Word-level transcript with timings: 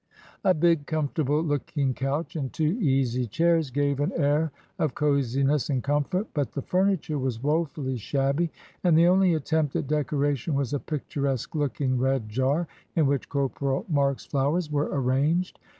A 0.43 0.55
big, 0.55 0.87
comfortable 0.87 1.43
looking 1.43 1.93
couch 1.93 2.35
and 2.35 2.51
two 2.51 2.75
easy 2.81 3.27
chairs 3.27 3.69
gave 3.69 3.99
an 3.99 4.11
air 4.13 4.51
of 4.79 4.95
cosiness 4.95 5.69
and 5.69 5.83
comfort, 5.83 6.25
but 6.33 6.53
the 6.53 6.63
furniture 6.63 7.19
was 7.19 7.43
woefully 7.43 7.97
shabby, 7.97 8.49
and 8.83 8.97
the 8.97 9.05
only 9.05 9.35
attempt 9.35 9.75
at 9.75 9.85
decoration 9.85 10.55
was 10.55 10.73
a 10.73 10.79
picturesque 10.79 11.53
looking 11.53 11.99
red 11.99 12.29
jar, 12.29 12.67
in 12.95 13.05
which 13.05 13.29
Corporal 13.29 13.85
Marks' 13.87 14.25
flowers 14.25 14.71
were 14.71 14.89
arranged. 14.91 15.59